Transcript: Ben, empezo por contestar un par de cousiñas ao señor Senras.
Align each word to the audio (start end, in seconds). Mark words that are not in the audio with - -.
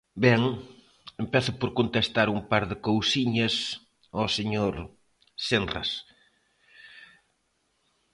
Ben, 0.25 0.41
empezo 1.23 1.51
por 1.59 1.69
contestar 1.79 2.27
un 2.37 2.41
par 2.51 2.63
de 2.71 2.77
cousiñas 2.87 3.55
ao 4.17 4.27
señor 4.37 4.75
Senras. 5.45 5.89